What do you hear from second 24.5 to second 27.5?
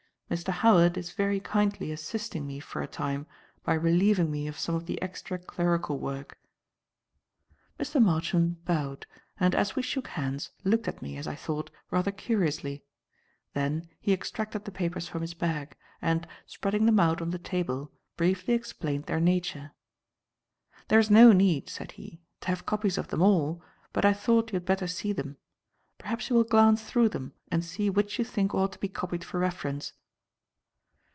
you had better see them. Perhaps you will glance through them